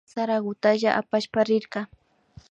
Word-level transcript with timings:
Sarakutalla 0.11 0.89
apashpa 1.01 1.39
rinki 1.47 1.79